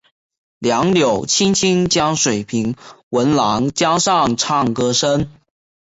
[0.57, 2.75] 杨柳青青江水平，
[3.09, 5.29] 闻郎江上唱歌声。